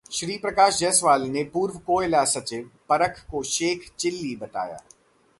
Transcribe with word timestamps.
श्रीप्रकाश 0.09 0.79
जायसवाल 0.79 1.21
ने 1.21 1.43
पूर्व 1.43 1.77
कोयला 1.77 2.23
सचिव 2.25 2.69
परख 2.89 3.19
को 3.31 3.43
'शेख 3.43 3.89
चिल्ली' 3.99 4.35
बताया 4.35 4.77